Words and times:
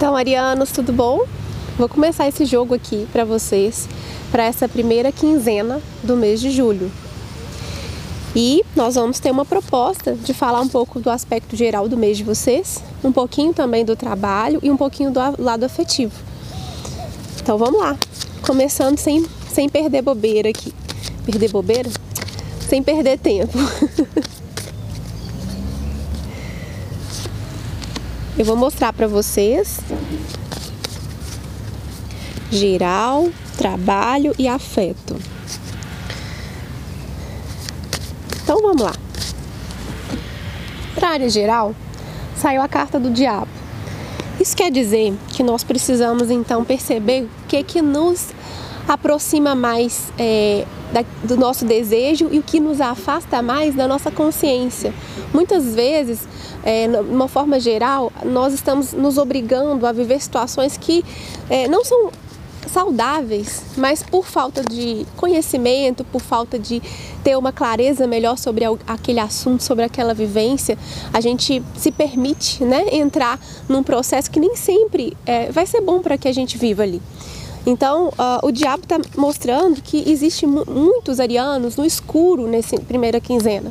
Então, 0.00 0.16
arianos, 0.16 0.72
tudo 0.72 0.94
bom? 0.94 1.26
Vou 1.76 1.86
começar 1.86 2.26
esse 2.26 2.46
jogo 2.46 2.72
aqui 2.72 3.06
para 3.12 3.22
vocês, 3.22 3.86
para 4.32 4.44
essa 4.44 4.66
primeira 4.66 5.12
quinzena 5.12 5.78
do 6.02 6.16
mês 6.16 6.40
de 6.40 6.50
julho. 6.50 6.90
E 8.34 8.64
nós 8.74 8.94
vamos 8.94 9.20
ter 9.20 9.30
uma 9.30 9.44
proposta 9.44 10.14
de 10.14 10.32
falar 10.32 10.62
um 10.62 10.68
pouco 10.68 11.00
do 11.00 11.10
aspecto 11.10 11.54
geral 11.54 11.86
do 11.86 11.98
mês 11.98 12.16
de 12.16 12.24
vocês, 12.24 12.82
um 13.04 13.12
pouquinho 13.12 13.52
também 13.52 13.84
do 13.84 13.94
trabalho 13.94 14.58
e 14.62 14.70
um 14.70 14.76
pouquinho 14.76 15.10
do 15.10 15.20
lado 15.38 15.64
afetivo. 15.64 16.14
Então 17.42 17.58
vamos 17.58 17.78
lá, 17.78 17.94
começando 18.40 18.96
sem, 18.96 19.26
sem 19.52 19.68
perder 19.68 20.00
bobeira 20.00 20.48
aqui. 20.48 20.72
Perder 21.26 21.50
bobeira? 21.50 21.90
Sem 22.66 22.82
perder 22.82 23.18
tempo. 23.18 23.52
Eu 28.40 28.46
vou 28.46 28.56
mostrar 28.56 28.90
para 28.94 29.06
vocês 29.06 29.80
geral, 32.50 33.28
trabalho 33.58 34.34
e 34.38 34.48
afeto. 34.48 35.14
Então 38.42 38.62
vamos 38.62 38.80
lá. 38.80 38.94
Para 40.94 41.08
a 41.08 41.12
área 41.12 41.28
geral, 41.28 41.74
saiu 42.34 42.62
a 42.62 42.66
carta 42.66 42.98
do 42.98 43.10
diabo. 43.10 43.48
Isso 44.40 44.56
quer 44.56 44.70
dizer 44.70 45.12
que 45.28 45.42
nós 45.42 45.62
precisamos 45.62 46.30
então 46.30 46.64
perceber 46.64 47.24
o 47.24 47.46
que 47.46 47.62
que 47.62 47.82
nos 47.82 48.30
aproxima 48.88 49.54
mais 49.54 50.10
é, 50.18 50.64
da, 50.94 51.04
do 51.22 51.36
nosso 51.36 51.66
desejo 51.66 52.30
e 52.32 52.38
o 52.38 52.42
que 52.42 52.58
nos 52.58 52.80
afasta 52.80 53.42
mais 53.42 53.74
da 53.74 53.86
nossa 53.86 54.10
consciência. 54.10 54.94
Muitas 55.30 55.74
vezes, 55.74 56.26
é, 56.64 56.88
de 56.88 56.96
uma 56.98 57.28
forma 57.28 57.58
geral, 57.58 58.12
nós 58.24 58.52
estamos 58.52 58.92
nos 58.92 59.18
obrigando 59.18 59.86
a 59.86 59.92
viver 59.92 60.20
situações 60.20 60.76
que 60.76 61.04
é, 61.48 61.68
não 61.68 61.84
são 61.84 62.10
saudáveis, 62.68 63.62
mas 63.76 64.02
por 64.02 64.24
falta 64.24 64.62
de 64.62 65.04
conhecimento, 65.16 66.04
por 66.04 66.20
falta 66.20 66.58
de 66.58 66.80
ter 67.24 67.36
uma 67.36 67.52
clareza 67.52 68.06
melhor 68.06 68.38
sobre 68.38 68.64
aquele 68.86 69.18
assunto, 69.18 69.62
sobre 69.62 69.84
aquela 69.84 70.14
vivência, 70.14 70.78
a 71.12 71.20
gente 71.20 71.62
se 71.76 71.90
permite 71.90 72.64
né, 72.64 72.84
entrar 72.92 73.38
num 73.68 73.82
processo 73.82 74.30
que 74.30 74.38
nem 74.38 74.54
sempre 74.56 75.16
é, 75.26 75.50
vai 75.50 75.66
ser 75.66 75.80
bom 75.80 76.00
para 76.00 76.16
que 76.16 76.28
a 76.28 76.32
gente 76.32 76.56
viva 76.56 76.82
ali. 76.82 77.02
Então, 77.66 78.08
uh, 78.08 78.46
o 78.46 78.50
diabo 78.50 78.84
está 78.84 78.98
mostrando 79.16 79.82
que 79.82 80.10
existe 80.10 80.46
muitos 80.46 81.20
arianos 81.20 81.76
no 81.76 81.84
escuro 81.84 82.46
nessa 82.46 82.80
primeira 82.80 83.20
quinzena, 83.20 83.70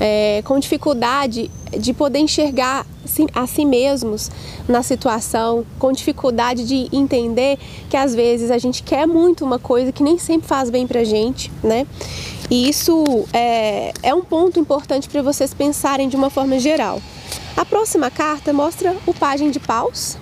é, 0.00 0.42
com 0.44 0.58
dificuldade 0.58 1.50
de 1.78 1.92
poder 1.92 2.20
enxergar 2.20 2.86
a 3.34 3.46
si 3.46 3.64
mesmos 3.64 4.30
na 4.68 4.82
situação, 4.82 5.64
com 5.78 5.92
dificuldade 5.92 6.66
de 6.66 6.88
entender 6.94 7.58
que 7.88 7.96
às 7.96 8.14
vezes 8.14 8.50
a 8.50 8.58
gente 8.58 8.82
quer 8.82 9.06
muito 9.06 9.44
uma 9.44 9.58
coisa 9.58 9.90
que 9.92 10.02
nem 10.02 10.18
sempre 10.18 10.46
faz 10.46 10.70
bem 10.70 10.86
pra 10.86 11.04
gente, 11.04 11.50
né? 11.62 11.86
E 12.50 12.68
isso 12.68 13.04
é, 13.32 13.92
é 14.02 14.14
um 14.14 14.22
ponto 14.22 14.58
importante 14.58 15.08
para 15.08 15.22
vocês 15.22 15.52
pensarem 15.52 16.08
de 16.08 16.16
uma 16.16 16.30
forma 16.30 16.58
geral. 16.58 17.00
A 17.56 17.64
próxima 17.64 18.10
carta 18.10 18.52
mostra 18.52 18.96
o 19.06 19.12
Pagem 19.12 19.50
de 19.50 19.58
Paus, 19.58 20.16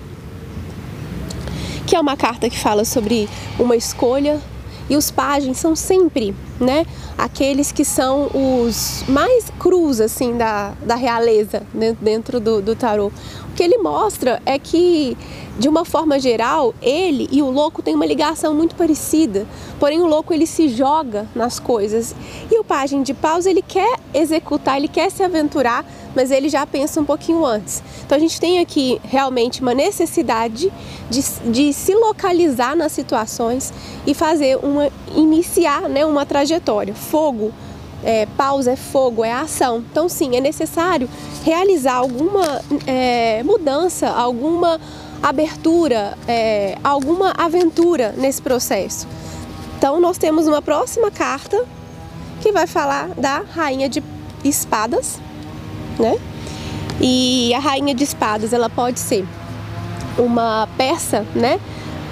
que 1.87 1.95
é 1.95 2.01
uma 2.01 2.17
carta 2.17 2.51
que 2.51 2.59
fala 2.59 2.85
sobre 2.85 3.29
uma 3.59 3.77
escolha, 3.77 4.41
e 4.89 4.97
os 4.97 5.11
pajens 5.11 5.59
são 5.59 5.75
sempre, 5.75 6.35
né, 6.61 6.87
aqueles 7.19 7.73
que 7.73 7.85
são 7.85 8.31
os 8.35 9.05
mais 9.09 9.51
crus, 9.59 10.01
assim, 10.01 10.37
da, 10.37 10.73
da 10.85 10.95
realeza 10.95 11.63
dentro 12.01 12.39
do, 12.39 12.63
do 12.63 12.75
tarô. 12.75 13.11
O 13.51 13.55
que 13.57 13.63
ele 13.63 13.79
mostra 13.79 14.41
é 14.45 14.59
que, 14.59 15.17
de 15.59 15.69
uma 15.69 15.85
forma 15.85 16.19
geral, 16.19 16.75
ele 16.83 17.29
e 17.33 17.43
o 17.43 17.51
louco 17.51 17.83
têm 17.83 17.95
uma 17.95 18.07
ligação 18.07 18.55
muito 18.55 18.75
parecida, 18.75 19.47
porém 19.81 20.01
o 20.01 20.07
louco 20.07 20.33
ele 20.33 20.47
se 20.47 20.69
joga 20.69 21.27
nas 21.35 21.59
coisas. 21.59 22.15
E 22.51 22.59
o 22.59 22.65
pajem 22.65 23.03
de 23.03 23.15
paus, 23.15 23.47
ele 23.47 23.63
quer 23.63 23.99
executar, 24.13 24.77
ele 24.77 24.89
quer 24.89 25.11
se 25.11 25.23
aventurar, 25.23 25.85
mas 26.17 26.31
ele 26.31 26.49
já 26.49 26.67
pensa 26.67 27.01
um 27.01 27.05
pouquinho 27.05 27.45
antes. 27.45 27.83
Então 28.05 28.17
a 28.17 28.19
gente 28.19 28.41
tem 28.41 28.59
aqui 28.59 28.99
realmente 29.05 29.61
uma 29.61 29.75
necessidade 29.75 30.73
de, 31.11 31.23
de 31.53 31.73
se 31.75 31.95
localizar 31.95 32.75
nas 32.75 32.91
situações 32.93 33.73
e 34.07 34.15
fazer 34.15 34.57
uma 34.57 34.91
iniciar 35.15 35.83
né, 35.91 36.07
uma 36.07 36.25
trajetória. 36.25 36.95
Fogo, 36.95 37.53
é, 38.03 38.27
pausa 38.37 38.73
é 38.73 38.77
fogo, 38.77 39.23
é 39.23 39.31
ação. 39.31 39.85
Então 39.91 40.09
sim, 40.09 40.35
é 40.37 40.41
necessário 40.41 41.09
realizar 41.45 41.97
alguma 41.97 42.63
é, 42.87 43.43
mudança, 43.43 44.09
alguma 44.09 44.81
abertura, 45.23 46.17
é, 46.27 46.79
alguma 46.83 47.33
aventura 47.37 48.15
nesse 48.17 48.41
processo. 48.41 49.07
Então 49.77 50.01
nós 50.01 50.17
temos 50.17 50.47
uma 50.47 50.63
próxima 50.63 51.11
carta 51.11 51.63
que 52.41 52.53
vai 52.53 52.67
falar 52.67 53.09
da 53.17 53.45
rainha 53.55 53.89
de 53.89 54.03
espadas, 54.45 55.21
né? 55.99 56.17
E 57.01 57.53
a 57.55 57.59
rainha 57.59 57.95
de 57.95 58.05
espadas, 58.05 58.53
ela 58.53 58.71
pode 58.71 58.99
ser 58.99 59.27
uma 60.19 60.67
peça, 60.79 61.27
né, 61.35 61.61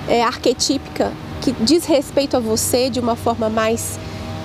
é, 0.07 0.23
arquetípica 0.23 1.11
que 1.41 1.53
diz 1.53 1.85
respeito 1.85 2.37
a 2.37 2.41
você 2.41 2.89
de 2.89 2.99
uma 2.99 3.17
forma 3.17 3.51
mais 3.51 3.99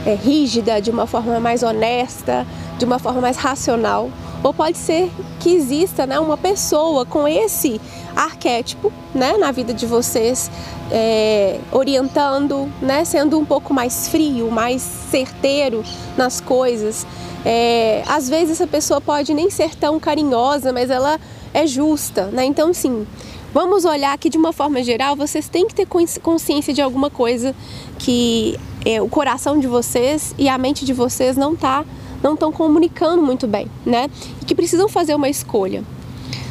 é, 0.05 0.13
rígida, 0.13 0.81
de 0.81 0.91
uma 0.91 1.07
forma 1.07 1.39
mais 1.39 1.63
honesta, 1.63 2.45
de 2.77 2.83
uma 2.83 2.99
forma 2.99 3.21
mais 3.21 3.37
racional. 3.37 4.09
Ou 4.43 4.53
pode 4.53 4.77
ser 4.77 5.11
que 5.39 5.53
exista 5.53 6.05
né, 6.05 6.19
uma 6.19 6.37
pessoa 6.37 7.05
com 7.05 7.27
esse 7.27 7.79
arquétipo 8.15 8.91
né, 9.13 9.37
na 9.37 9.51
vida 9.51 9.73
de 9.73 9.85
vocês, 9.85 10.51
é, 10.91 11.59
orientando, 11.71 12.69
né, 12.81 13.05
sendo 13.05 13.37
um 13.37 13.45
pouco 13.45 13.73
mais 13.73 14.09
frio, 14.09 14.49
mais 14.51 14.81
certeiro 14.81 15.83
nas 16.17 16.41
coisas, 16.41 17.05
é, 17.45 18.03
às 18.07 18.29
vezes 18.29 18.51
essa 18.51 18.67
pessoa 18.67 18.99
pode 18.99 19.33
nem 19.33 19.49
ser 19.49 19.75
tão 19.75 19.99
carinhosa, 19.99 20.73
mas 20.73 20.89
ela 20.89 21.19
é 21.53 21.65
justa, 21.65 22.25
né? 22.25 22.45
Então, 22.45 22.73
sim, 22.73 23.07
vamos 23.53 23.85
olhar 23.85 24.17
que 24.17 24.29
de 24.29 24.37
uma 24.37 24.51
forma 24.51 24.83
geral 24.83 25.15
vocês 25.15 25.47
têm 25.47 25.67
que 25.67 25.73
ter 25.73 25.87
consciência 26.21 26.73
de 26.73 26.81
alguma 26.81 27.09
coisa 27.09 27.55
que 27.97 28.59
é, 28.85 29.01
o 29.01 29.07
coração 29.07 29.59
de 29.59 29.67
vocês 29.67 30.35
e 30.37 30.49
a 30.49 30.57
mente 30.57 30.85
de 30.85 30.93
vocês 30.93 31.37
não 31.37 31.55
tá, 31.55 31.85
não 32.21 32.33
estão 32.33 32.51
comunicando 32.51 33.21
muito 33.21 33.47
bem, 33.47 33.67
né? 33.85 34.09
E 34.41 34.45
que 34.45 34.53
precisam 34.53 34.89
fazer 34.89 35.15
uma 35.15 35.29
escolha. 35.29 35.83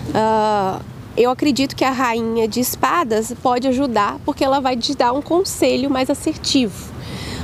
Uh, 0.08 0.82
eu 1.16 1.30
acredito 1.30 1.76
que 1.76 1.84
a 1.84 1.90
rainha 1.90 2.48
de 2.48 2.60
espadas 2.60 3.34
pode 3.42 3.68
ajudar 3.68 4.18
porque 4.24 4.42
ela 4.42 4.60
vai 4.60 4.76
te 4.76 4.96
dar 4.96 5.12
um 5.12 5.20
conselho 5.20 5.90
mais 5.90 6.08
assertivo. 6.08 6.92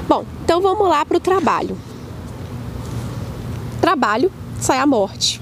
Bom, 0.08 0.24
então 0.44 0.62
vamos 0.62 0.88
lá 0.88 1.04
para 1.04 1.16
o 1.16 1.20
trabalho 1.20 1.76
trabalho, 3.84 4.32
sai 4.58 4.78
a 4.78 4.86
morte. 4.86 5.38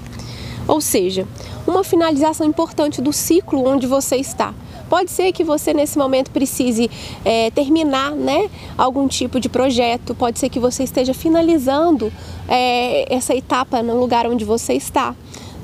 Ou 0.67 0.81
seja, 0.81 1.25
uma 1.65 1.81
finalização 1.81 2.45
importante 2.45 3.01
do 3.01 3.13
ciclo 3.13 3.65
onde 3.65 3.87
você 3.87 4.17
está. 4.17 4.53
Pode 4.89 5.11
ser 5.11 5.31
que 5.31 5.45
você 5.45 5.73
nesse 5.73 5.97
momento 5.97 6.29
precise 6.29 6.91
é, 7.23 7.49
terminar 7.51 8.11
né, 8.11 8.49
algum 8.77 9.07
tipo 9.07 9.39
de 9.39 9.47
projeto, 9.47 10.13
pode 10.13 10.39
ser 10.39 10.49
que 10.49 10.59
você 10.59 10.83
esteja 10.83 11.13
finalizando 11.13 12.11
é, 12.49 13.15
essa 13.15 13.33
etapa 13.33 13.81
no 13.81 13.97
lugar 13.97 14.27
onde 14.27 14.43
você 14.43 14.73
está. 14.73 15.15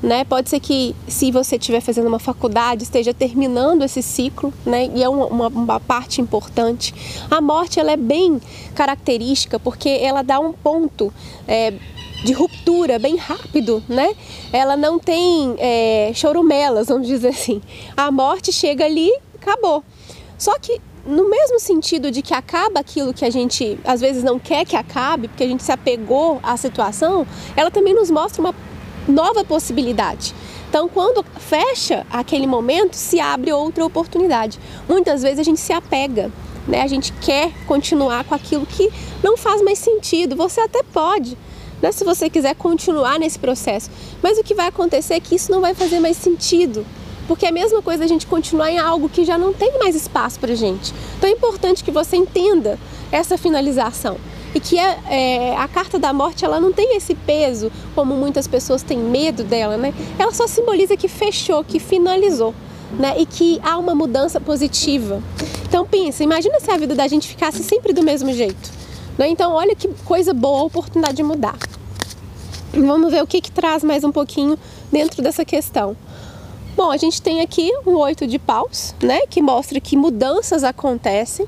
Né? 0.02 0.24
Pode 0.24 0.48
ser 0.48 0.58
que 0.58 0.96
se 1.06 1.30
você 1.30 1.56
estiver 1.56 1.82
fazendo 1.82 2.06
uma 2.06 2.18
faculdade 2.18 2.82
esteja 2.82 3.12
terminando 3.12 3.82
esse 3.82 4.02
ciclo, 4.02 4.50
né? 4.64 4.90
E 4.94 5.02
é 5.02 5.08
uma, 5.10 5.26
uma, 5.26 5.48
uma, 5.48 5.78
parte 5.78 6.22
importante. 6.22 6.94
A 7.30 7.42
morte 7.42 7.78
ela 7.78 7.92
é 7.92 7.98
bem 7.98 8.40
característica 8.74 9.60
porque 9.60 9.90
ela 9.90 10.22
dá 10.22 10.40
um 10.40 10.54
ponto 10.54 11.12
é, 11.46 11.74
de 12.22 12.32
ruptura 12.32 12.98
bem 12.98 13.16
rápido, 13.16 13.82
né? 13.88 14.14
Ela 14.52 14.76
não 14.76 14.98
tem 14.98 15.54
é, 15.58 16.12
chorumelas, 16.14 16.88
vamos 16.88 17.06
dizer 17.06 17.28
assim. 17.28 17.62
A 17.96 18.10
morte 18.10 18.52
chega 18.52 18.84
ali, 18.84 19.10
acabou. 19.40 19.82
Só 20.38 20.58
que 20.58 20.80
no 21.06 21.28
mesmo 21.30 21.58
sentido 21.58 22.10
de 22.10 22.22
que 22.22 22.34
acaba 22.34 22.80
aquilo 22.80 23.14
que 23.14 23.24
a 23.24 23.30
gente 23.30 23.78
às 23.84 24.00
vezes 24.00 24.22
não 24.22 24.38
quer 24.38 24.64
que 24.64 24.76
acabe, 24.76 25.28
porque 25.28 25.44
a 25.44 25.48
gente 25.48 25.62
se 25.62 25.72
apegou 25.72 26.38
à 26.42 26.56
situação, 26.56 27.26
ela 27.56 27.70
também 27.70 27.94
nos 27.94 28.10
mostra 28.10 28.40
uma 28.40 28.54
nova 29.08 29.44
possibilidade. 29.44 30.34
Então, 30.68 30.88
quando 30.88 31.24
fecha 31.38 32.06
aquele 32.10 32.46
momento, 32.46 32.94
se 32.94 33.18
abre 33.18 33.52
outra 33.52 33.84
oportunidade. 33.84 34.58
Muitas 34.88 35.22
vezes 35.22 35.40
a 35.40 35.42
gente 35.42 35.58
se 35.58 35.72
apega, 35.72 36.30
né? 36.68 36.82
A 36.82 36.86
gente 36.86 37.12
quer 37.14 37.50
continuar 37.66 38.22
com 38.24 38.36
aquilo 38.36 38.64
que 38.64 38.88
não 39.22 39.36
faz 39.36 39.60
mais 39.62 39.78
sentido. 39.80 40.36
Você 40.36 40.60
até 40.60 40.82
pode, 40.84 41.36
né, 41.82 41.92
se 41.92 42.04
você 42.04 42.28
quiser 42.28 42.54
continuar 42.54 43.18
nesse 43.18 43.38
processo. 43.38 43.90
Mas 44.22 44.38
o 44.38 44.42
que 44.42 44.54
vai 44.54 44.68
acontecer 44.68 45.14
é 45.14 45.20
que 45.20 45.34
isso 45.34 45.50
não 45.50 45.60
vai 45.60 45.74
fazer 45.74 46.00
mais 46.00 46.16
sentido. 46.16 46.84
Porque 47.26 47.46
é 47.46 47.48
a 47.48 47.52
mesma 47.52 47.80
coisa 47.80 48.04
a 48.04 48.06
gente 48.08 48.26
continuar 48.26 48.70
em 48.72 48.78
algo 48.78 49.08
que 49.08 49.24
já 49.24 49.38
não 49.38 49.52
tem 49.52 49.78
mais 49.78 49.94
espaço 49.94 50.40
para 50.40 50.54
gente. 50.54 50.92
Então 51.16 51.30
é 51.30 51.32
importante 51.32 51.84
que 51.84 51.90
você 51.90 52.16
entenda 52.16 52.78
essa 53.12 53.38
finalização 53.38 54.16
e 54.52 54.58
que 54.58 54.76
é, 54.78 54.98
é, 55.08 55.56
a 55.56 55.68
carta 55.68 55.96
da 55.96 56.12
morte 56.12 56.44
ela 56.44 56.58
não 56.58 56.72
tem 56.72 56.96
esse 56.96 57.14
peso 57.14 57.70
como 57.94 58.16
muitas 58.16 58.48
pessoas 58.48 58.82
têm 58.82 58.98
medo 58.98 59.44
dela, 59.44 59.76
né? 59.76 59.94
Ela 60.18 60.32
só 60.32 60.48
simboliza 60.48 60.96
que 60.96 61.06
fechou, 61.06 61.62
que 61.62 61.78
finalizou. 61.78 62.52
né? 62.98 63.14
E 63.16 63.24
que 63.24 63.60
há 63.62 63.78
uma 63.78 63.94
mudança 63.94 64.40
positiva. 64.40 65.22
Então 65.68 65.86
pensa, 65.86 66.24
imagina 66.24 66.58
se 66.58 66.68
a 66.70 66.76
vida 66.76 66.96
da 66.96 67.06
gente 67.06 67.28
ficasse 67.28 67.62
sempre 67.62 67.92
do 67.92 68.02
mesmo 68.02 68.32
jeito. 68.32 68.72
Né? 69.16 69.28
Então 69.28 69.52
olha 69.52 69.76
que 69.76 69.86
coisa 70.04 70.34
boa 70.34 70.60
a 70.60 70.64
oportunidade 70.64 71.16
de 71.16 71.22
mudar. 71.22 71.56
Vamos 72.72 73.10
ver 73.10 73.20
o 73.20 73.26
que, 73.26 73.40
que 73.40 73.50
traz 73.50 73.82
mais 73.82 74.04
um 74.04 74.12
pouquinho 74.12 74.56
dentro 74.92 75.20
dessa 75.22 75.44
questão. 75.44 75.96
Bom, 76.76 76.92
a 76.92 76.96
gente 76.96 77.20
tem 77.20 77.40
aqui 77.40 77.68
um 77.84 77.96
oito 77.96 78.28
de 78.28 78.38
paus, 78.38 78.94
né, 79.02 79.26
que 79.28 79.42
mostra 79.42 79.80
que 79.80 79.96
mudanças 79.96 80.62
acontecem. 80.62 81.46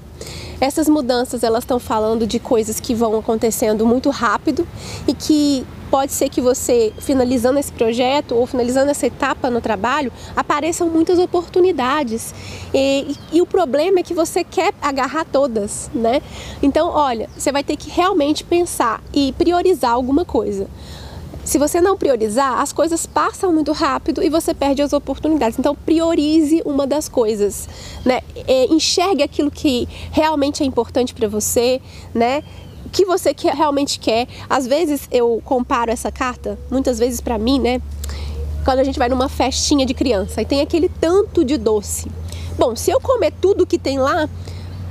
Essas 0.61 0.89
mudanças 0.89 1.45
elas 1.45 1.63
estão 1.63 1.79
falando 1.79 2.27
de 2.27 2.41
coisas 2.41 2.81
que 2.81 2.93
vão 2.93 3.17
acontecendo 3.17 3.87
muito 3.87 4.11
rápido 4.11 4.67
e 5.07 5.15
que 5.15 5.65
pode 5.93 6.13
ser 6.13 6.29
que 6.29 6.41
você 6.41 6.93
finalizando 6.99 7.59
esse 7.59 7.71
projeto 7.71 8.35
ou 8.35 8.45
finalizando 8.45 8.91
essa 8.91 9.07
etapa 9.07 9.49
no 9.49 9.61
trabalho 9.61 10.11
apareçam 10.35 10.89
muitas 10.89 11.19
oportunidades 11.19 12.35
e, 12.75 13.13
e, 13.33 13.37
e 13.37 13.43
o 13.43 13.47
problema 13.47 14.01
é 14.01 14.03
que 14.03 14.15
você 14.15 14.43
quer 14.43 14.75
agarrar 14.83 15.25
todas, 15.25 15.89
né? 15.95 16.21
Então, 16.63 16.89
olha, 16.89 17.29
você 17.37 17.53
vai 17.53 17.63
ter 17.63 17.77
que 17.77 17.91
realmente 17.91 18.43
pensar 18.43 19.01
e 19.15 19.33
priorizar 19.33 19.93
alguma 19.93 20.25
coisa. 20.25 20.67
Se 21.45 21.59
você 21.59 21.81
não 21.81 21.97
priorizar, 21.97 22.61
as 22.61 22.73
coisas 22.73 23.05
passam 23.05 23.53
muito 23.53 23.73
rápido 23.73 24.23
e 24.23 24.31
você 24.31 24.55
perde 24.55 24.81
as 24.81 24.93
oportunidades. 24.93 25.59
Então, 25.59 25.75
priorize 25.75 26.63
uma 26.65 26.87
das 26.87 27.09
coisas, 27.09 27.69
né? 28.05 28.21
É, 28.47 28.67
enxergue 28.67 29.25
aquilo 29.25 29.51
que 29.51 29.89
realmente 30.13 30.63
é 30.63 30.67
importante 30.67 31.13
para 31.13 31.27
você, 31.27 31.81
né? 32.15 32.45
Que 32.93 33.05
você 33.05 33.35
quer, 33.35 33.55
realmente 33.55 33.99
quer. 33.99 34.29
Às 34.49 34.69
vezes 34.69 35.09
eu 35.11 35.43
comparo 35.45 35.91
essa 35.91 36.13
carta, 36.13 36.57
muitas 36.71 37.01
vezes 37.01 37.21
para 37.21 37.37
mim, 37.39 37.59
né? 37.59 37.83
Quando 38.65 38.79
a 38.79 38.85
gente 38.85 38.99
vai 38.99 39.09
numa 39.09 39.29
festinha 39.29 39.85
de 39.85 39.95
criança 39.95 40.41
e 40.41 40.45
tem 40.45 40.61
aquele 40.61 40.89
tanto 40.89 41.45
de 41.45 41.59
doce. 41.59 42.09
Bom, 42.57 42.77
se 42.77 42.93
eu 42.93 43.01
comer 43.01 43.33
tudo 43.41 43.67
que 43.67 43.79
tem 43.79 43.99
lá, 43.99 44.29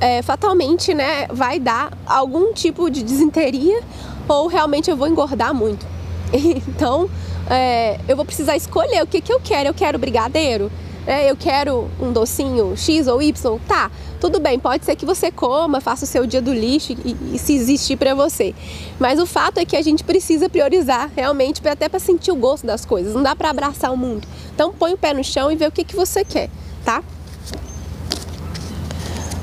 é, 0.01 0.21
fatalmente, 0.21 0.93
né, 0.93 1.27
vai 1.27 1.59
dar 1.59 1.97
algum 2.05 2.51
tipo 2.51 2.89
de 2.89 3.03
desinteria 3.03 3.81
ou 4.27 4.47
realmente 4.47 4.89
eu 4.89 4.97
vou 4.97 5.07
engordar 5.07 5.53
muito. 5.53 5.85
Então, 6.67 7.09
é, 7.49 7.99
eu 8.07 8.15
vou 8.15 8.25
precisar 8.25 8.55
escolher 8.55 9.03
o 9.03 9.07
que, 9.07 9.21
que 9.21 9.31
eu 9.31 9.39
quero. 9.39 9.69
Eu 9.69 9.73
quero 9.73 9.99
brigadeiro? 9.99 10.71
É, 11.05 11.29
eu 11.31 11.35
quero 11.35 11.89
um 11.99 12.11
docinho 12.11 12.77
X 12.77 13.07
ou 13.07 13.21
Y? 13.21 13.59
Tá, 13.67 13.89
tudo 14.19 14.39
bem, 14.39 14.59
pode 14.59 14.85
ser 14.85 14.95
que 14.95 15.03
você 15.03 15.31
coma, 15.31 15.81
faça 15.81 16.05
o 16.05 16.07
seu 16.07 16.27
dia 16.27 16.41
do 16.41 16.53
lixo 16.53 16.93
e, 16.93 17.17
e 17.33 17.39
se 17.39 17.55
existir 17.55 17.97
para 17.97 18.13
você. 18.13 18.53
Mas 18.99 19.19
o 19.19 19.25
fato 19.25 19.57
é 19.57 19.65
que 19.65 19.75
a 19.75 19.81
gente 19.81 20.03
precisa 20.03 20.47
priorizar 20.47 21.09
realmente, 21.15 21.67
até 21.67 21.89
para 21.89 21.99
sentir 21.99 22.31
o 22.31 22.35
gosto 22.35 22.67
das 22.67 22.85
coisas. 22.85 23.15
Não 23.15 23.23
dá 23.23 23.35
para 23.35 23.49
abraçar 23.49 23.91
o 23.91 23.97
mundo. 23.97 24.27
Então, 24.53 24.71
põe 24.77 24.93
o 24.93 24.97
pé 24.97 25.11
no 25.13 25.23
chão 25.23 25.51
e 25.51 25.55
vê 25.55 25.65
o 25.65 25.71
que, 25.71 25.83
que 25.83 25.95
você 25.95 26.23
quer, 26.23 26.51
tá? 26.85 27.03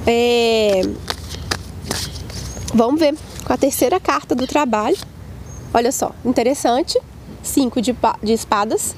É... 0.07 0.83
Vamos 2.73 3.01
ver 3.01 3.17
com 3.45 3.53
a 3.53 3.57
terceira 3.57 3.99
carta 3.99 4.33
do 4.33 4.47
trabalho. 4.47 4.97
Olha 5.73 5.93
só, 5.93 6.13
interessante. 6.25 6.99
Cinco 7.43 7.81
de, 7.81 7.95
de 8.23 8.33
espadas. 8.33 8.95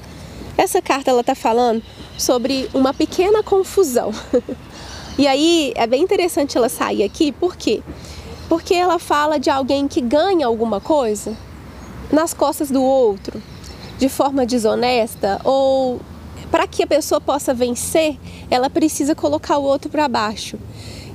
Essa 0.57 0.81
carta 0.81 1.11
ela 1.11 1.23
tá 1.23 1.35
falando 1.35 1.81
sobre 2.17 2.69
uma 2.73 2.93
pequena 2.93 3.43
confusão. 3.43 4.11
e 5.17 5.27
aí 5.27 5.73
é 5.75 5.85
bem 5.87 6.01
interessante 6.01 6.57
ela 6.57 6.69
sair 6.69 7.03
aqui, 7.03 7.31
por 7.31 7.55
quê? 7.55 7.81
Porque 8.47 8.73
ela 8.73 8.99
fala 8.99 9.39
de 9.39 9.49
alguém 9.49 9.87
que 9.87 10.01
ganha 10.01 10.45
alguma 10.45 10.79
coisa 10.79 11.35
nas 12.11 12.33
costas 12.33 12.69
do 12.69 12.81
outro, 12.81 13.41
de 13.97 14.09
forma 14.09 14.45
desonesta 14.45 15.39
ou 15.43 15.99
para 16.51 16.67
que 16.67 16.83
a 16.83 16.87
pessoa 16.87 17.21
possa 17.21 17.53
vencer, 17.53 18.17
ela 18.49 18.69
precisa 18.69 19.15
colocar 19.15 19.57
o 19.57 19.63
outro 19.63 19.89
para 19.89 20.07
baixo. 20.09 20.59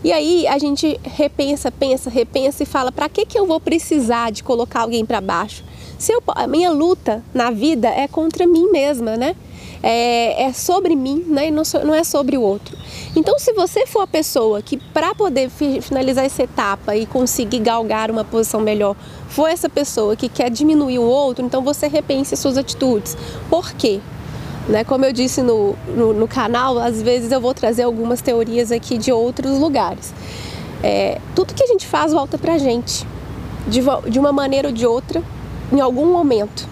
E 0.07 0.13
aí 0.13 0.47
a 0.47 0.57
gente 0.57 1.01
repensa, 1.03 1.69
pensa, 1.73 2.09
repensa 2.09 2.63
e 2.63 2.67
fala: 2.67 2.93
para 2.93 3.09
que, 3.09 3.27
que 3.27 3.37
eu 3.37 3.45
vou 3.45 3.59
precisar 3.59 4.31
de 4.31 4.41
colocar 4.41 4.83
alguém 4.83 5.05
para 5.05 5.21
baixo? 5.21 5.65
Se 5.99 6.13
eu, 6.13 6.23
a 6.29 6.47
minha 6.47 6.71
luta 6.71 7.25
na 7.35 7.51
vida 7.51 7.89
é 7.89 8.07
contra 8.07 8.47
mim 8.47 8.71
mesma, 8.71 9.17
né? 9.17 9.35
É, 9.83 10.45
é 10.45 10.53
sobre 10.53 10.95
mim, 10.95 11.25
né? 11.27 11.51
Não, 11.51 11.65
não 11.85 11.93
é 11.93 12.05
sobre 12.05 12.37
o 12.37 12.41
outro. 12.41 12.79
Então, 13.17 13.37
se 13.37 13.53
você 13.53 13.85
for 13.85 14.03
a 14.03 14.07
pessoa 14.07 14.63
que, 14.63 14.77
para 14.77 15.13
poder 15.13 15.51
finalizar 15.51 16.25
essa 16.25 16.45
etapa 16.45 16.95
e 16.95 17.05
conseguir 17.05 17.59
galgar 17.59 18.09
uma 18.09 18.25
posição 18.25 18.61
melhor, 18.61 18.95
for 19.29 19.49
essa 19.49 19.69
pessoa 19.69 20.15
que 20.15 20.29
quer 20.29 20.51
diminuir 20.51 21.01
o 21.01 21.05
outro, 21.05 21.45
então 21.45 21.63
você 21.63 21.89
repense 21.89 22.37
suas 22.37 22.57
atitudes. 22.57 23.17
Por 23.51 23.73
quê? 23.73 24.01
Né? 24.69 24.85
Como 24.85 25.05
eu 25.05 25.13
disse 25.13 25.43
no, 25.43 25.77
no, 25.89 26.13
no, 26.13 26.27
canal, 26.27 26.79
às 26.79 27.01
vezes 27.01 27.31
eu 27.31 27.41
vou 27.41 27.55
trazer 27.55 27.85
algumas 27.85 28.21
teorias 28.21 28.73
aqui 28.73 28.99
de 28.99 29.13
outros 29.13 29.59
lugares. 29.59 30.13
É, 30.83 31.21
tudo 31.35 31.55
que 31.55 31.63
a 31.63 31.67
gente 31.67 31.87
faz 31.87 32.13
volta 32.13 32.37
pra 32.37 32.59
gente, 32.59 33.07
de, 33.67 33.81
de 34.11 34.19
uma 34.19 34.33
maneira 34.33 34.69
ou 34.69 34.75
de 34.75 34.87
outra, 34.87 35.23
em 35.73 35.81
algum 35.81 36.13
momento. 36.13 36.69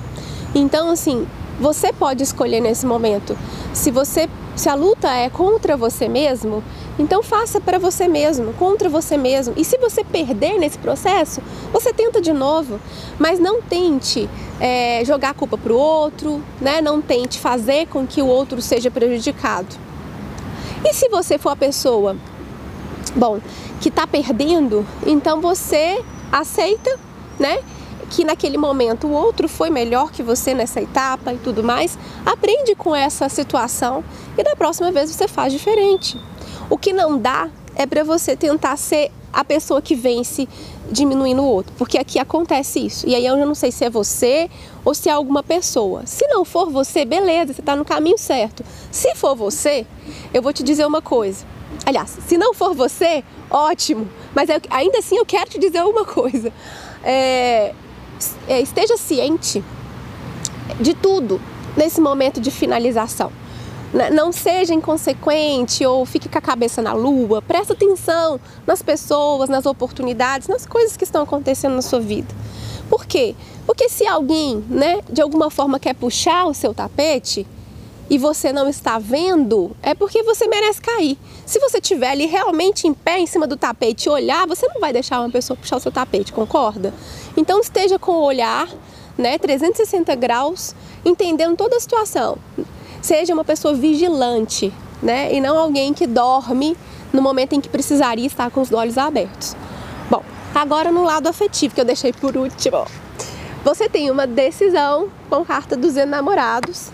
Então, 0.55 0.91
assim, 0.91 1.27
você 1.61 1.93
pode 1.93 2.23
escolher 2.23 2.61
nesse 2.61 2.85
momento. 2.85 3.37
Se 3.73 3.91
você, 3.91 4.29
se 4.57 4.69
a 4.69 4.75
luta 4.75 5.11
é 5.11 5.29
contra 5.29 5.77
você 5.77 6.09
mesmo, 6.09 6.63
então 6.99 7.23
faça 7.23 7.61
para 7.61 7.79
você 7.79 8.07
mesmo, 8.07 8.53
contra 8.55 8.89
você 8.89 9.17
mesmo. 9.17 9.55
E 9.57 9.65
se 9.65 9.77
você 9.79 10.05
perder 10.05 10.59
nesse 10.59 10.79
processo, 10.79 11.41
você 11.73 11.93
tenta 11.93 12.21
de 12.21 12.33
novo, 12.33 12.81
mas 13.19 13.41
não 13.41 13.61
tente 13.61 14.29
é, 14.61 15.05
jogar 15.05 15.31
a 15.31 15.35
culpa 15.35 15.59
para 15.59 15.73
o 15.73 15.77
outro, 15.77 16.43
né? 16.61 16.81
Não 16.81 17.03
tente 17.03 17.39
fazer 17.39 17.89
com 17.89 18.07
que 18.07 18.23
o 18.23 18.27
outro 18.27 18.63
seja 18.63 18.91
prejudicado. 18.91 19.75
E 20.85 20.93
se 20.93 21.09
você 21.09 21.37
for 21.37 21.51
a 21.51 21.57
pessoa, 21.57 22.17
bom, 23.17 23.41
que 23.81 23.89
está 23.89 24.07
perdendo, 24.07 24.87
então 25.05 25.41
você 25.41 26.01
aceita, 26.31 26.97
né? 27.39 27.59
Que 28.15 28.25
naquele 28.25 28.57
momento 28.57 29.09
o 29.09 29.11
outro 29.11 29.49
foi 29.49 29.71
melhor 29.71 30.13
que 30.13 30.23
você 30.23 30.55
nessa 30.55 30.81
etapa 30.81 31.35
e 31.35 31.39
tudo 31.39 31.65
mais. 31.65 31.99
Aprende 32.25 32.77
com 32.77 32.95
essa 32.95 33.29
situação 33.29 34.05
e 34.39 34.43
da 34.45 34.55
próxima 34.55 34.93
vez 34.93 35.11
você 35.11 35.27
faz 35.27 35.53
diferente. 35.53 36.17
O 36.71 36.79
que 36.79 36.93
não 36.93 37.19
dá 37.19 37.51
é 37.75 37.85
para 37.87 38.05
você 38.05 38.37
tentar 38.37 38.77
ser 38.77 39.11
a 39.33 39.45
pessoa 39.45 39.83
que 39.83 39.97
vence 39.97 40.49
diminuindo 40.93 41.43
o 41.43 41.45
outro, 41.45 41.73
porque 41.77 41.99
aqui 41.99 42.21
acontece 42.21 42.87
isso. 42.87 43.05
E 43.05 43.17
aí 43.17 43.27
eu 43.27 43.37
não 43.37 43.55
sei 43.55 43.73
se 43.73 43.85
é 43.85 43.91
você 43.91 44.49
ou 44.85 44.95
se 44.95 45.09
é 45.09 45.13
alguma 45.13 45.43
pessoa. 45.43 46.07
Se 46.07 46.25
não 46.29 46.45
for 46.45 46.71
você, 46.71 47.05
beleza, 47.05 47.53
você 47.53 47.61
está 47.61 47.75
no 47.75 47.85
caminho 47.85 48.17
certo. 48.17 48.65
Se 48.93 49.13
for 49.17 49.35
você, 49.35 49.85
eu 50.33 50.41
vou 50.41 50.53
te 50.53 50.63
dizer 50.63 50.87
uma 50.87 51.03
coisa. 51.03 51.45
Aliás, 51.85 52.17
se 52.29 52.39
não 52.39 52.55
for 52.55 52.75
você, 52.75 53.25
ótimo. 53.51 54.09
Mas 54.33 54.49
eu, 54.49 54.61
ainda 54.71 54.99
assim 54.99 55.17
eu 55.17 55.27
quero 55.27 55.51
te 55.51 55.59
dizer 55.59 55.83
uma 55.83 56.05
coisa. 56.05 56.53
É, 57.03 57.75
esteja 58.49 58.97
ciente 58.97 59.63
de 60.81 60.95
tudo 60.95 61.41
nesse 61.77 62.01
momento 62.01 62.41
de 62.41 62.51
finalização. 62.51 63.31
Né? 63.93 64.11
Não 64.11 64.33
seja 64.33 64.75
inconsequente 64.75 65.87
ou 65.87 66.05
fique 66.05 66.29
com 66.29 66.39
a 66.39 66.41
cabeça 66.41 66.83
na 66.83 66.93
lua. 66.93 67.41
Presta 67.41 67.73
atenção 67.73 68.41
nas 68.67 68.83
pessoas, 68.83 69.49
nas 69.49 69.67
oportunidades, 69.67 70.49
nas 70.49 70.67
coisas 70.67 70.97
que 70.97 71.05
estão 71.05 71.23
acontecendo 71.23 71.75
na 71.75 71.83
sua 71.83 72.01
vida. 72.01 72.35
Por 72.89 73.07
quê? 73.07 73.35
Porque 73.67 73.89
se 73.89 74.07
alguém, 74.07 74.65
né, 74.69 75.01
de 75.11 75.23
alguma 75.23 75.51
forma 75.51 75.79
quer 75.79 75.95
puxar 75.95 76.47
o 76.47 76.55
seu 76.55 76.75
tapete 76.75 77.47
e 78.11 78.19
você 78.19 78.53
não 78.53 78.69
está 78.69 78.99
vendo, 78.99 79.75
é 79.83 79.95
porque 79.95 80.23
você 80.23 80.47
merece 80.47 80.81
cair. 80.81 81.19
Se 81.47 81.59
você 81.59 81.79
estiver 81.79 82.11
ali 82.11 82.27
realmente 82.27 82.87
em 82.87 82.95
pé 82.95 83.19
em 83.19 83.27
cima 83.27 83.47
do 83.47 83.57
tapete 83.57 84.07
e 84.07 84.11
olhar, 84.11 84.47
você 84.47 84.67
não 84.69 84.81
vai 84.81 84.93
deixar 84.93 85.21
uma 85.21 85.31
pessoa 85.31 85.57
puxar 85.57 85.77
o 85.77 85.81
seu 85.81 85.93
tapete, 85.93 86.33
concorda? 86.33 86.93
Então 87.37 87.61
esteja 87.61 87.99
com 87.99 88.13
o 88.13 88.23
olhar, 88.23 88.69
né, 89.17 89.39
360 89.39 90.15
graus, 90.15 90.75
entendendo 91.05 91.57
toda 91.57 91.77
a 91.77 91.81
situação 91.81 92.39
seja 93.05 93.35
uma 93.35 93.45
pessoa 93.45 93.75
vigilante, 93.75 94.73
né? 95.03 95.33
E 95.35 95.39
não 95.39 95.59
alguém 95.59 95.93
que 95.93 96.07
dorme 96.07 96.75
no 97.13 97.21
momento 97.21 97.53
em 97.53 97.61
que 97.61 97.69
precisaria 97.69 98.27
estar 98.27 98.51
com 98.51 98.63
os 98.63 98.73
olhos 98.73 98.97
abertos. 98.97 99.55
Bom, 100.11 100.23
agora 100.55 100.91
no 100.91 101.05
lado 101.05 101.29
afetivo, 101.29 101.75
que 101.75 101.81
eu 101.83 101.85
deixei 101.85 102.15
por 102.15 102.35
último. 102.35 102.87
Você 103.63 103.91
tem 103.91 104.11
uma 104.11 104.27
decisão 104.27 105.11
com 105.29 105.45
carta 105.45 105.77
dos 105.77 105.99
enamorados, 105.99 106.89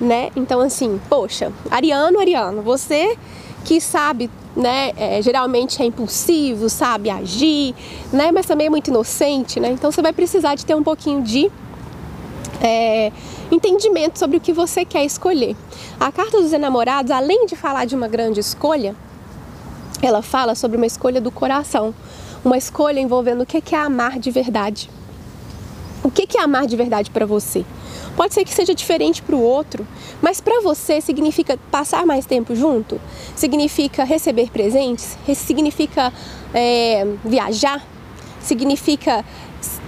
né? 0.00 0.30
Então, 0.36 0.60
assim, 0.60 1.00
poxa, 1.08 1.52
Ariano, 1.70 2.18
Ariano, 2.18 2.62
você 2.62 3.16
que 3.64 3.80
sabe, 3.80 4.30
né, 4.56 4.92
é, 4.96 5.20
geralmente 5.20 5.82
é 5.82 5.84
impulsivo, 5.84 6.68
sabe 6.68 7.10
agir, 7.10 7.74
né, 8.12 8.30
mas 8.32 8.46
também 8.46 8.68
é 8.68 8.70
muito 8.70 8.88
inocente, 8.88 9.60
né? 9.60 9.70
Então 9.70 9.90
você 9.90 10.00
vai 10.00 10.12
precisar 10.12 10.54
de 10.54 10.64
ter 10.64 10.74
um 10.74 10.82
pouquinho 10.82 11.22
de 11.22 11.50
é, 12.62 13.12
entendimento 13.50 14.18
sobre 14.18 14.36
o 14.36 14.40
que 14.40 14.52
você 14.52 14.84
quer 14.84 15.04
escolher. 15.04 15.56
A 15.98 16.10
carta 16.10 16.40
dos 16.40 16.52
enamorados, 16.52 17.10
além 17.10 17.46
de 17.46 17.56
falar 17.56 17.84
de 17.84 17.94
uma 17.94 18.08
grande 18.08 18.40
escolha, 18.40 18.94
ela 20.00 20.22
fala 20.22 20.54
sobre 20.54 20.76
uma 20.76 20.86
escolha 20.86 21.20
do 21.20 21.30
coração, 21.30 21.94
uma 22.44 22.56
escolha 22.56 23.00
envolvendo 23.00 23.42
o 23.42 23.46
que 23.46 23.74
é 23.74 23.78
amar 23.78 24.18
de 24.18 24.30
verdade. 24.30 24.88
O 26.02 26.10
que 26.10 26.38
é 26.38 26.40
amar 26.40 26.66
de 26.66 26.76
verdade 26.76 27.10
para 27.10 27.26
você? 27.26 27.64
Pode 28.18 28.34
ser 28.34 28.44
que 28.44 28.52
seja 28.52 28.74
diferente 28.74 29.22
para 29.22 29.36
o 29.36 29.40
outro, 29.40 29.86
mas 30.20 30.40
para 30.40 30.60
você 30.60 31.00
significa 31.00 31.56
passar 31.70 32.04
mais 32.04 32.26
tempo 32.26 32.52
junto? 32.52 33.00
Significa 33.36 34.02
receber 34.02 34.50
presentes? 34.50 35.16
Significa 35.36 36.12
é, 36.52 37.06
viajar? 37.24 37.86
Significa 38.40 39.24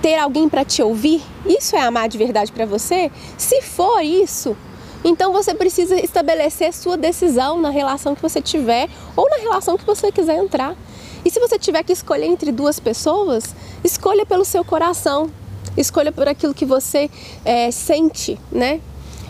ter 0.00 0.14
alguém 0.16 0.48
para 0.48 0.64
te 0.64 0.80
ouvir? 0.80 1.20
Isso 1.44 1.74
é 1.74 1.80
amar 1.80 2.08
de 2.08 2.18
verdade 2.18 2.52
para 2.52 2.64
você? 2.64 3.10
Se 3.36 3.62
for 3.62 4.00
isso, 4.00 4.56
então 5.04 5.32
você 5.32 5.52
precisa 5.52 6.00
estabelecer 6.00 6.72
sua 6.72 6.96
decisão 6.96 7.60
na 7.60 7.70
relação 7.70 8.14
que 8.14 8.22
você 8.22 8.40
tiver 8.40 8.88
ou 9.16 9.28
na 9.28 9.38
relação 9.38 9.76
que 9.76 9.84
você 9.84 10.12
quiser 10.12 10.36
entrar. 10.36 10.76
E 11.24 11.30
se 11.32 11.40
você 11.40 11.58
tiver 11.58 11.82
que 11.82 11.92
escolher 11.92 12.26
entre 12.26 12.52
duas 12.52 12.78
pessoas, 12.78 13.56
escolha 13.82 14.24
pelo 14.24 14.44
seu 14.44 14.64
coração, 14.64 15.28
escolha 15.76 16.12
por 16.12 16.28
aquilo 16.28 16.54
que 16.54 16.64
você 16.64 17.10
é, 17.44 17.70
sente, 17.70 18.38
né? 18.50 18.80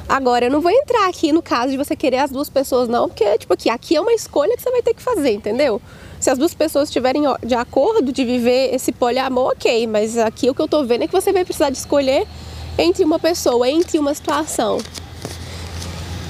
Agora, 0.09 0.47
eu 0.47 0.51
não 0.51 0.61
vou 0.61 0.73
entrar 0.73 1.09
aqui 1.09 1.31
no 1.33 1.41
caso 1.41 1.71
de 1.71 1.77
você 1.77 1.95
querer 1.95 2.19
as 2.19 2.33
duas 2.33 2.49
pessoas, 2.49 2.89
não, 2.89 3.09
porque, 3.09 3.39
tipo, 3.39 3.53
aqui, 3.53 3.71
aqui 3.71 3.95
é 3.95 4.01
uma 4.01 4.13
escolha 4.13 4.57
que 4.57 4.63
você 4.63 4.71
vai 4.71 4.83
ter 4.83 4.93
que 4.93 5.01
fazer, 5.01 5.31
entendeu? 5.31 5.81
Se 6.19 6.29
as 6.29 6.37
duas 6.37 6.53
pessoas 6.53 6.89
estiverem 6.89 7.23
de 7.45 7.55
acordo 7.55 8.13
de 8.13 8.25
viver 8.25 8.75
esse 8.75 8.91
poliamor, 8.91 9.53
ok, 9.53 9.87
mas 9.87 10.19
aqui 10.19 10.51
o 10.51 10.55
que 10.55 10.61
eu 10.61 10.67
tô 10.67 10.85
vendo 10.85 11.05
é 11.05 11.07
que 11.07 11.13
você 11.13 11.33
vai 11.33 11.45
precisar 11.45 11.71
de 11.71 11.79
escolher 11.79 12.27
entre 12.77 13.05
uma 13.05 13.21
pessoa, 13.21 13.69
entre 13.71 14.01
uma 14.01 14.13
situação. 14.13 14.79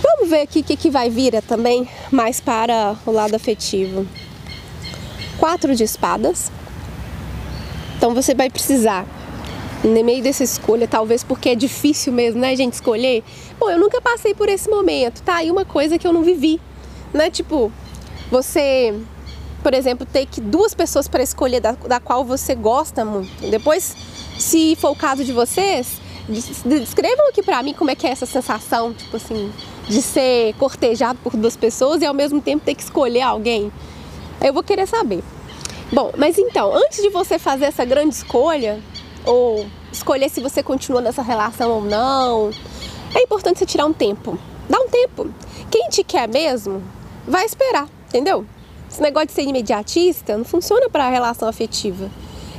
Vamos 0.02 0.28
ver 0.28 0.42
aqui 0.42 0.60
o 0.60 0.64
que, 0.64 0.76
que 0.76 0.90
vai 0.90 1.08
vir 1.08 1.40
também 1.42 1.88
mais 2.10 2.38
para 2.38 2.96
o 3.06 3.10
lado 3.10 3.34
afetivo. 3.34 4.06
Quatro 5.38 5.74
de 5.74 5.84
espadas. 5.84 6.52
Então 7.96 8.14
você 8.14 8.34
vai 8.34 8.50
precisar 8.50 9.06
no 9.82 10.04
meio 10.04 10.22
dessa 10.22 10.44
escolha, 10.44 10.86
talvez 10.86 11.24
porque 11.24 11.50
é 11.50 11.54
difícil 11.54 12.12
mesmo, 12.12 12.40
né, 12.40 12.54
gente, 12.54 12.74
escolher. 12.74 13.24
Bom, 13.58 13.70
eu 13.70 13.78
nunca 13.78 14.00
passei 14.00 14.34
por 14.34 14.48
esse 14.48 14.68
momento, 14.68 15.22
tá? 15.22 15.42
E 15.42 15.50
uma 15.50 15.64
coisa 15.64 15.98
que 15.98 16.06
eu 16.06 16.12
não 16.12 16.22
vivi, 16.22 16.60
né? 17.12 17.30
Tipo, 17.30 17.72
você, 18.30 18.94
por 19.62 19.72
exemplo, 19.72 20.06
ter 20.06 20.26
que 20.26 20.40
duas 20.40 20.74
pessoas 20.74 21.08
para 21.08 21.22
escolher 21.22 21.60
da, 21.60 21.72
da 21.72 21.98
qual 21.98 22.24
você 22.24 22.54
gosta 22.54 23.04
muito. 23.04 23.50
Depois, 23.50 23.96
se 24.38 24.76
for 24.76 24.90
o 24.90 24.96
caso 24.96 25.24
de 25.24 25.32
vocês, 25.32 26.00
descrevam 26.28 27.28
aqui 27.28 27.42
pra 27.42 27.62
mim 27.62 27.72
como 27.72 27.90
é 27.90 27.94
que 27.94 28.06
é 28.06 28.10
essa 28.10 28.26
sensação, 28.26 28.92
tipo 28.92 29.16
assim, 29.16 29.50
de 29.88 30.02
ser 30.02 30.54
cortejado 30.54 31.18
por 31.22 31.36
duas 31.36 31.56
pessoas 31.56 32.02
e 32.02 32.06
ao 32.06 32.14
mesmo 32.14 32.40
tempo 32.40 32.64
ter 32.64 32.74
que 32.74 32.82
escolher 32.82 33.22
alguém. 33.22 33.72
Eu 34.42 34.52
vou 34.52 34.62
querer 34.62 34.86
saber. 34.86 35.22
Bom, 35.92 36.12
mas 36.16 36.38
então, 36.38 36.72
antes 36.74 37.02
de 37.02 37.08
você 37.08 37.38
fazer 37.38 37.64
essa 37.64 37.84
grande 37.84 38.14
escolha, 38.14 38.80
ou 39.24 39.66
escolher 39.92 40.28
se 40.28 40.40
você 40.40 40.62
continua 40.62 41.00
nessa 41.00 41.22
relação 41.22 41.70
ou 41.70 41.82
não. 41.82 42.50
É 43.14 43.22
importante 43.22 43.58
você 43.58 43.66
tirar 43.66 43.86
um 43.86 43.92
tempo. 43.92 44.38
Dá 44.68 44.78
um 44.78 44.88
tempo. 44.88 45.28
Quem 45.70 45.88
te 45.88 46.04
quer 46.04 46.28
mesmo, 46.28 46.82
vai 47.26 47.44
esperar, 47.44 47.88
entendeu? 48.08 48.46
Esse 48.90 49.00
negócio 49.00 49.28
de 49.28 49.34
ser 49.34 49.42
imediatista 49.42 50.36
não 50.36 50.44
funciona 50.44 50.88
para 50.88 51.06
a 51.06 51.10
relação 51.10 51.48
afetiva. 51.48 52.10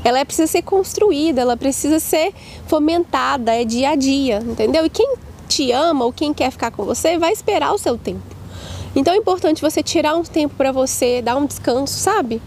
Ela 0.03 0.19
é, 0.19 0.25
precisa 0.25 0.47
ser 0.47 0.61
construída, 0.63 1.41
ela 1.41 1.55
precisa 1.55 1.99
ser 1.99 2.33
fomentada, 2.67 3.53
é 3.53 3.63
dia 3.63 3.91
a 3.91 3.95
dia, 3.95 4.39
entendeu? 4.39 4.85
E 4.85 4.89
quem 4.89 5.15
te 5.47 5.71
ama 5.71 6.05
ou 6.05 6.13
quem 6.13 6.33
quer 6.33 6.51
ficar 6.51 6.71
com 6.71 6.83
você 6.83 7.17
vai 7.17 7.31
esperar 7.33 7.73
o 7.73 7.77
seu 7.77 7.97
tempo. 7.97 8.21
Então 8.95 9.13
é 9.13 9.17
importante 9.17 9.61
você 9.61 9.83
tirar 9.83 10.15
um 10.15 10.23
tempo 10.23 10.55
para 10.55 10.71
você, 10.71 11.21
dar 11.21 11.35
um 11.35 11.45
descanso, 11.45 11.93
sabe? 11.97 12.41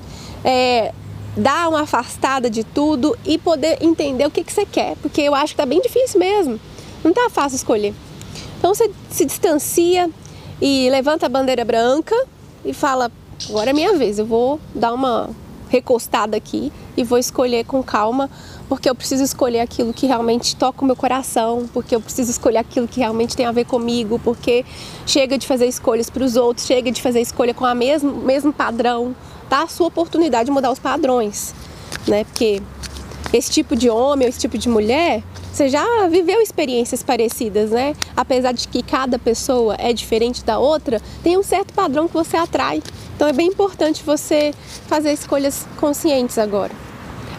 É, 0.44 0.92
dar 1.36 1.68
uma 1.68 1.82
afastada 1.82 2.48
de 2.48 2.64
tudo 2.64 3.16
e 3.24 3.38
poder 3.38 3.78
entender 3.82 4.26
o 4.26 4.30
que, 4.30 4.44
que 4.44 4.52
você 4.52 4.64
quer, 4.64 4.96
porque 5.02 5.20
eu 5.20 5.34
acho 5.34 5.52
que 5.52 5.56
tá 5.56 5.66
bem 5.66 5.80
difícil 5.80 6.18
mesmo. 6.18 6.60
Não 7.02 7.12
tá 7.12 7.28
fácil 7.30 7.56
escolher. 7.56 7.94
Então 8.58 8.74
você 8.74 8.90
se 9.10 9.24
distancia 9.24 10.08
e 10.60 10.88
levanta 10.90 11.26
a 11.26 11.28
bandeira 11.28 11.64
branca 11.64 12.14
e 12.64 12.72
fala: 12.72 13.10
agora 13.48 13.70
é 13.70 13.72
minha 13.72 13.94
vez, 13.94 14.18
eu 14.18 14.26
vou 14.26 14.60
dar 14.74 14.92
uma 14.94 15.30
recostada 15.68 16.36
aqui 16.36 16.72
e 16.96 17.02
vou 17.02 17.18
escolher 17.18 17.64
com 17.64 17.82
calma, 17.82 18.30
porque 18.68 18.88
eu 18.88 18.94
preciso 18.94 19.22
escolher 19.22 19.60
aquilo 19.60 19.92
que 19.92 20.06
realmente 20.06 20.56
toca 20.56 20.82
o 20.82 20.84
meu 20.84 20.96
coração, 20.96 21.68
porque 21.72 21.94
eu 21.94 22.00
preciso 22.00 22.30
escolher 22.30 22.58
aquilo 22.58 22.88
que 22.88 23.00
realmente 23.00 23.36
tem 23.36 23.46
a 23.46 23.52
ver 23.52 23.64
comigo, 23.64 24.20
porque 24.22 24.64
chega 25.06 25.36
de 25.36 25.46
fazer 25.46 25.66
escolhas 25.66 26.08
para 26.10 26.24
os 26.24 26.36
outros, 26.36 26.66
chega 26.66 26.90
de 26.90 27.00
fazer 27.02 27.20
escolha 27.20 27.52
com 27.52 27.64
o 27.64 27.74
mesmo, 27.74 28.12
mesmo 28.12 28.52
padrão, 28.52 29.14
tá 29.48 29.62
a 29.62 29.68
sua 29.68 29.88
oportunidade 29.88 30.46
de 30.46 30.50
mudar 30.50 30.70
os 30.70 30.78
padrões, 30.78 31.54
né? 32.06 32.24
Porque 32.24 32.62
esse 33.32 33.50
tipo 33.50 33.76
de 33.76 33.90
homem, 33.90 34.28
esse 34.28 34.38
tipo 34.38 34.56
de 34.56 34.68
mulher, 34.68 35.22
você 35.52 35.68
já 35.68 36.08
viveu 36.08 36.40
experiências 36.40 37.02
parecidas, 37.02 37.70
né? 37.70 37.94
Apesar 38.16 38.52
de 38.52 38.66
que 38.66 38.82
cada 38.82 39.18
pessoa 39.18 39.76
é 39.78 39.92
diferente 39.92 40.44
da 40.44 40.58
outra, 40.58 41.00
tem 41.22 41.38
um 41.38 41.42
certo 41.42 41.72
padrão 41.72 42.08
que 42.08 42.14
você 42.14 42.36
atrai. 42.36 42.82
Então 43.14 43.28
é 43.28 43.32
bem 43.32 43.48
importante 43.48 44.02
você 44.02 44.52
fazer 44.88 45.12
escolhas 45.12 45.66
conscientes 45.78 46.38
agora. 46.38 46.83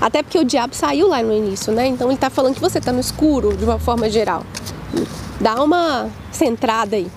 Até 0.05 0.21
porque 0.21 0.37
o 0.37 0.45
diabo 0.45 0.75
saiu 0.75 1.07
lá 1.07 1.23
no 1.23 1.33
início, 1.33 1.73
né? 1.73 1.87
Então 1.87 2.11
ele 2.11 2.19
tá 2.19 2.29
falando 2.29 2.53
que 2.53 2.61
você 2.61 2.79
tá 2.79 2.91
no 2.91 2.99
escuro 2.99 3.57
de 3.57 3.65
uma 3.65 3.79
forma 3.79 4.07
geral. 4.07 4.43
Dá 5.41 5.63
uma 5.63 6.11
centrada 6.31 6.95
aí. 6.95 7.07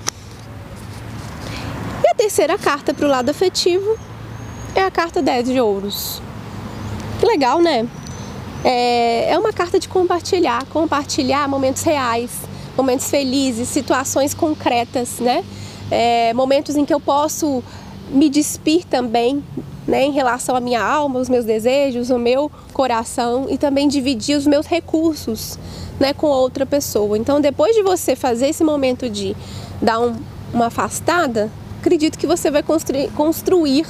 E 2.02 2.08
a 2.08 2.14
terceira 2.14 2.56
carta 2.56 2.94
para 2.94 3.04
o 3.04 3.10
lado 3.10 3.28
afetivo 3.28 3.98
é 4.74 4.80
a 4.80 4.90
carta 4.90 5.20
10 5.20 5.50
de 5.50 5.60
ouros. 5.60 6.22
Que 7.20 7.26
legal, 7.26 7.60
né? 7.60 7.86
É, 8.64 9.32
é 9.32 9.38
uma 9.38 9.52
carta 9.52 9.78
de 9.78 9.86
compartilhar, 9.86 10.64
compartilhar 10.72 11.46
momentos 11.46 11.82
reais, 11.82 12.30
momentos 12.74 13.10
felizes, 13.10 13.68
situações 13.68 14.32
concretas, 14.32 15.18
né? 15.18 15.44
É, 15.90 16.32
momentos 16.32 16.74
em 16.74 16.86
que 16.86 16.94
eu 16.94 17.00
posso 17.00 17.62
me 18.08 18.30
despir 18.30 18.86
também, 18.86 19.44
né, 19.88 20.04
em 20.04 20.12
relação 20.12 20.54
à 20.54 20.60
minha 20.60 20.84
alma, 20.84 21.18
os 21.18 21.30
meus 21.30 21.46
desejos, 21.46 22.10
o 22.10 22.18
meu 22.18 22.52
coração 22.74 23.46
e 23.48 23.56
também 23.56 23.88
dividir 23.88 24.36
os 24.36 24.46
meus 24.46 24.66
recursos, 24.66 25.58
né, 25.98 26.12
com 26.12 26.26
outra 26.26 26.66
pessoa. 26.66 27.16
Então, 27.16 27.40
depois 27.40 27.74
de 27.74 27.82
você 27.82 28.14
fazer 28.14 28.48
esse 28.48 28.62
momento 28.62 29.08
de 29.08 29.34
dar 29.80 29.98
um, 29.98 30.14
uma 30.52 30.66
afastada, 30.66 31.50
acredito 31.80 32.18
que 32.18 32.26
você 32.26 32.50
vai 32.50 32.62
construir, 32.62 33.10
construir 33.12 33.86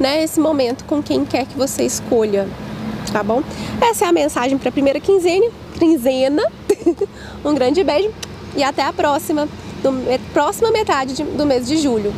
né, 0.00 0.24
esse 0.24 0.40
momento 0.40 0.86
com 0.86 1.02
quem 1.02 1.22
quer 1.22 1.44
que 1.44 1.56
você 1.56 1.84
escolha, 1.84 2.48
tá 3.12 3.22
bom? 3.22 3.42
Essa 3.78 4.06
é 4.06 4.08
a 4.08 4.12
mensagem 4.12 4.56
para 4.56 4.70
a 4.70 4.72
primeira 4.72 4.98
quinzena. 4.98 5.50
quinzena. 5.78 6.42
um 7.44 7.54
grande 7.54 7.84
beijo 7.84 8.10
e 8.56 8.64
até 8.64 8.82
a 8.82 8.92
próxima, 8.92 9.46
do, 9.82 9.92
próxima 10.32 10.70
metade 10.70 11.12
de, 11.12 11.22
do 11.22 11.44
mês 11.44 11.66
de 11.68 11.76
julho. 11.76 12.12